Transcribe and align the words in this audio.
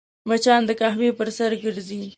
مچان 0.29 0.61
د 0.65 0.71
قهوې 0.79 1.09
پر 1.17 1.27
سر 1.37 1.51
ګرځي 1.63 2.01